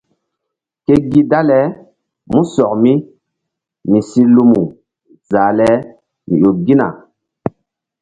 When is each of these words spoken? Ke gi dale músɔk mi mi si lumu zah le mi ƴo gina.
Ke 0.85 0.93
gi 1.09 1.21
dale 1.31 1.59
músɔk 2.31 2.73
mi 2.83 2.93
mi 3.89 3.99
si 4.09 4.21
lumu 4.35 4.61
zah 5.29 5.49
le 5.57 5.69
mi 6.27 6.35
ƴo 6.41 6.49
gina. 6.65 6.87